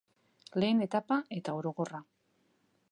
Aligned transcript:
Lehen 0.63 0.81
etapa 0.85 1.19
eta 1.41 1.57
orokorra. 1.61 2.05